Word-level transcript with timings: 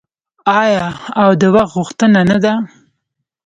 آیا 0.61 0.85
او 1.21 1.29
د 1.41 1.43
وخت 1.55 1.71
غوښتنه 1.77 2.21
نه 2.29 2.37
ده؟ 2.43 2.53